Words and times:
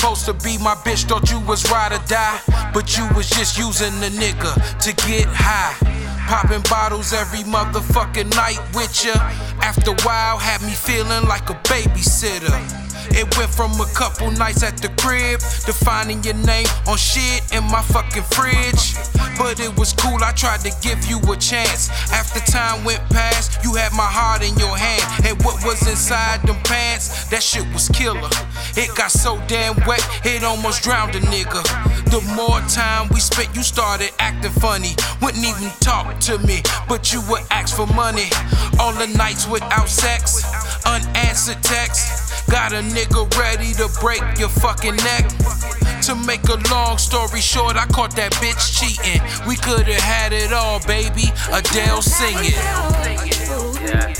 supposed 0.00 0.24
to 0.24 0.32
be 0.32 0.56
my 0.56 0.74
bitch, 0.76 1.04
thought 1.04 1.30
you 1.30 1.38
was 1.40 1.70
ride 1.70 1.92
or 1.92 2.02
die. 2.06 2.40
But 2.72 2.96
you 2.96 3.06
was 3.14 3.28
just 3.28 3.58
using 3.58 3.92
the 4.00 4.08
nigga 4.08 4.52
to 4.80 4.94
get 5.06 5.26
high. 5.28 5.76
Popping 6.26 6.62
bottles 6.70 7.12
every 7.12 7.40
motherfucking 7.40 8.34
night 8.34 8.60
with 8.74 9.04
ya. 9.04 9.12
After 9.60 9.90
a 9.90 10.02
while, 10.02 10.38
had 10.38 10.62
me 10.62 10.72
feeling 10.72 11.28
like 11.28 11.50
a 11.50 11.54
babysitter. 11.68 12.79
It 13.10 13.26
went 13.36 13.50
from 13.50 13.72
a 13.80 13.86
couple 13.94 14.30
nights 14.30 14.62
at 14.62 14.78
the 14.78 14.88
crib 15.00 15.40
to 15.66 15.72
finding 15.72 16.22
your 16.22 16.34
name 16.34 16.66
on 16.86 16.96
shit 16.96 17.42
in 17.52 17.64
my 17.64 17.82
fucking 17.82 18.24
fridge. 18.34 18.94
But 19.38 19.60
it 19.60 19.76
was 19.78 19.92
cool, 19.92 20.22
I 20.22 20.32
tried 20.32 20.60
to 20.60 20.72
give 20.82 21.04
you 21.06 21.18
a 21.32 21.36
chance. 21.36 21.88
After 22.12 22.40
time 22.40 22.84
went 22.84 23.00
past, 23.10 23.62
you 23.64 23.74
had 23.74 23.92
my 23.92 24.04
heart 24.04 24.42
in 24.42 24.56
your 24.58 24.76
hand. 24.76 25.02
And 25.26 25.42
what 25.44 25.64
was 25.64 25.86
inside 25.88 26.42
them 26.42 26.56
pants, 26.64 27.28
that 27.30 27.42
shit 27.42 27.66
was 27.72 27.88
killer. 27.88 28.28
It 28.76 28.94
got 28.96 29.10
so 29.10 29.40
damn 29.46 29.76
wet, 29.86 30.06
it 30.24 30.44
almost 30.44 30.82
drowned 30.82 31.14
a 31.14 31.20
nigga. 31.20 31.62
The 32.10 32.20
more 32.34 32.60
time 32.68 33.08
we 33.14 33.20
spent, 33.20 33.54
you 33.54 33.62
started 33.62 34.10
acting 34.18 34.52
funny. 34.52 34.94
Wouldn't 35.22 35.44
even 35.44 35.70
talk 35.80 36.18
to 36.20 36.38
me, 36.38 36.62
but 36.88 37.12
you 37.12 37.22
would 37.30 37.42
ask 37.50 37.74
for 37.74 37.86
money. 37.94 38.28
All 38.78 38.92
the 38.92 39.06
nights 39.16 39.46
without 39.48 39.88
sex, 39.88 40.44
unanswered 40.84 41.62
texts. 41.62 42.19
Got 42.50 42.72
a 42.72 42.82
nigga 42.82 43.30
ready 43.38 43.72
to 43.74 43.88
break 44.00 44.22
your 44.36 44.48
fucking 44.48 44.96
neck. 44.96 45.28
To 46.02 46.16
make 46.26 46.42
a 46.48 46.56
long 46.68 46.98
story 46.98 47.40
short, 47.40 47.76
I 47.76 47.86
caught 47.86 48.16
that 48.16 48.32
bitch 48.34 48.80
cheating. 48.80 49.22
We 49.46 49.54
could've 49.56 49.94
had 49.94 50.32
it 50.32 50.52
all, 50.52 50.80
baby. 50.80 51.30
Adele 51.52 52.02
singing. 52.02 52.58
Yeah. 53.86 54.19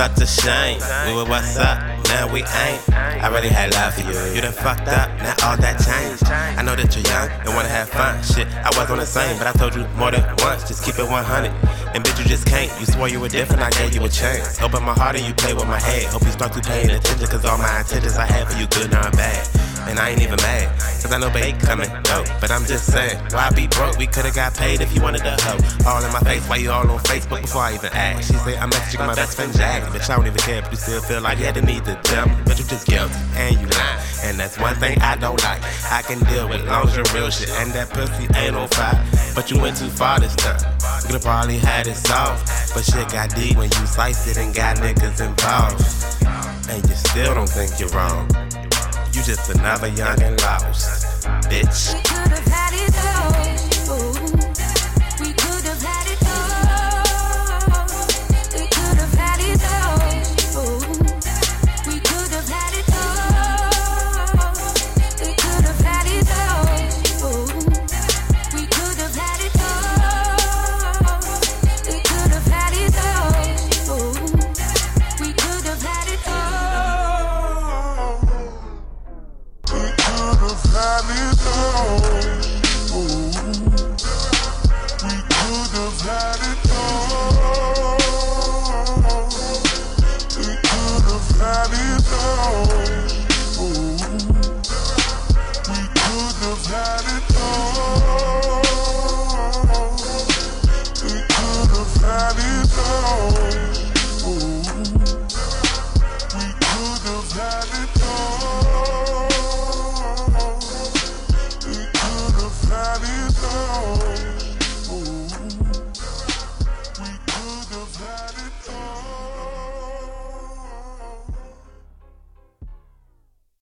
Such 0.00 0.22
a 0.22 0.26
shame. 0.26 0.80
We 1.06 1.12
were 1.12 1.28
what's 1.28 1.58
up, 1.58 1.76
now 2.08 2.24
we 2.32 2.40
ain't. 2.40 2.80
I 3.20 3.28
really 3.28 3.50
had 3.50 3.74
love 3.74 3.92
for 3.92 4.00
you. 4.00 4.16
You 4.34 4.40
done 4.40 4.54
fucked 4.54 4.88
up, 4.88 5.10
now 5.20 5.34
all 5.44 5.58
that 5.58 5.76
changed. 5.76 6.24
I 6.24 6.62
know 6.62 6.74
that 6.74 6.96
you're 6.96 7.04
young 7.04 7.28
and 7.44 7.54
wanna 7.54 7.68
have 7.68 7.90
fun. 7.90 8.16
Shit, 8.24 8.48
I 8.48 8.70
was 8.80 8.90
on 8.90 8.96
the 8.96 9.04
same, 9.04 9.36
but 9.36 9.46
I 9.46 9.52
told 9.52 9.74
you 9.74 9.84
more 10.00 10.10
than 10.10 10.24
once. 10.38 10.66
Just 10.66 10.84
keep 10.86 10.98
it 10.98 11.04
100. 11.04 11.52
And 11.92 12.02
bitch, 12.02 12.18
you 12.18 12.24
just 12.24 12.46
can't. 12.46 12.72
You 12.80 12.86
swore 12.86 13.10
you 13.10 13.20
were 13.20 13.28
different, 13.28 13.60
I 13.60 13.68
gave 13.76 13.94
you 13.94 14.02
a 14.02 14.08
chance. 14.08 14.58
Open 14.62 14.82
my 14.84 14.94
heart 14.94 15.16
and 15.16 15.26
you 15.28 15.34
play 15.34 15.52
with 15.52 15.68
my 15.68 15.78
head. 15.78 16.04
Hope 16.04 16.22
you 16.22 16.32
start 16.32 16.54
to 16.54 16.62
paying 16.62 16.88
attention, 16.88 17.26
cause 17.28 17.44
all 17.44 17.58
my 17.58 17.80
intentions 17.80 18.16
I 18.16 18.24
have 18.24 18.50
for 18.50 18.58
you, 18.58 18.66
good, 18.68 18.90
not 18.90 19.12
bad. 19.12 19.69
And 19.88 19.98
I 19.98 20.10
ain't 20.10 20.22
even 20.22 20.36
mad, 20.36 20.78
cause 21.02 21.12
I 21.12 21.18
know 21.18 21.30
babe 21.30 21.58
coming, 21.60 21.88
no. 21.88 22.24
But 22.40 22.50
I'm 22.50 22.64
just 22.64 22.92
saying, 22.92 23.18
why 23.30 23.50
be 23.50 23.66
broke? 23.66 23.96
We 23.98 24.06
could've 24.06 24.34
got 24.34 24.54
paid 24.54 24.80
if 24.80 24.94
you 24.94 25.02
wanted 25.02 25.24
to 25.24 25.36
hoe. 25.40 25.58
All 25.88 26.04
in 26.04 26.12
my 26.12 26.20
face, 26.20 26.46
why 26.48 26.56
you 26.56 26.70
all 26.70 26.88
on 26.88 26.98
Facebook 27.00 27.42
before 27.42 27.62
I 27.62 27.74
even 27.74 27.90
ask? 27.92 28.32
She 28.32 28.38
say, 28.38 28.56
I'm 28.56 28.70
messaging 28.70 29.06
my 29.06 29.14
best 29.14 29.36
friend 29.36 29.52
Jack. 29.56 29.82
Bitch, 29.92 30.08
I 30.10 30.16
don't 30.16 30.26
even 30.26 30.38
care 30.40 30.58
if 30.58 30.70
you 30.70 30.76
still 30.76 31.00
feel 31.00 31.20
like 31.20 31.38
you 31.38 31.44
had 31.44 31.54
the 31.54 31.62
need 31.62 31.84
to 31.86 31.98
tell 32.04 32.28
me. 32.28 32.36
But 32.44 32.58
you 32.58 32.64
just 32.66 32.86
guilty, 32.86 33.14
and 33.34 33.56
you 33.56 33.66
lying. 33.66 34.00
And 34.24 34.38
that's 34.38 34.58
one 34.58 34.74
thing 34.76 35.00
I 35.00 35.16
don't 35.16 35.42
like. 35.42 35.62
I 35.90 36.02
can 36.02 36.20
deal 36.30 36.48
with 36.48 36.66
long 36.66 36.86
real 37.14 37.30
shit, 37.30 37.50
and 37.60 37.72
that 37.72 37.90
pussy 37.90 38.28
ain't 38.36 38.54
on 38.54 38.68
fire. 38.68 39.02
But 39.34 39.50
you 39.50 39.60
went 39.60 39.76
too 39.76 39.88
far 39.88 40.20
this 40.20 40.36
time. 40.36 40.60
You 41.00 41.06
could've 41.06 41.22
probably 41.22 41.58
had 41.58 41.86
it 41.86 41.96
soft. 41.96 42.74
But 42.74 42.84
shit 42.84 43.08
got 43.10 43.34
deep 43.34 43.56
when 43.56 43.70
you 43.70 43.86
sliced 43.86 44.28
it 44.28 44.36
and 44.36 44.54
got 44.54 44.76
niggas 44.76 45.20
involved. 45.24 45.80
And 46.70 46.88
you 46.88 46.94
still 46.94 47.34
don't 47.34 47.48
think 47.48 47.80
you're 47.80 47.88
wrong. 47.90 48.28
You 49.20 49.26
just 49.26 49.50
another 49.50 49.88
young 49.88 50.22
and 50.22 50.40
lost 50.40 51.26
bitch. 51.50 52.29